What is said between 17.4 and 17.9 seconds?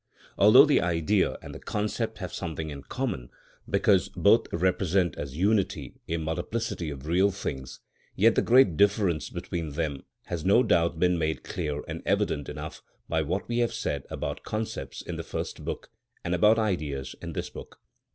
book.